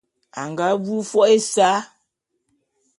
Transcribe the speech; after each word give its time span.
A 0.39 0.41
nga 0.49 0.65
vu 0.83 0.95
fo’o 1.09 1.21
ésa. 1.35 1.69